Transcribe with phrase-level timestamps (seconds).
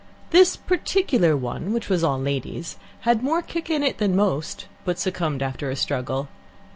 [0.31, 4.97] This particular one, which was all ladies, had more kick in it than most, but
[4.97, 6.27] succumbed after a struggle.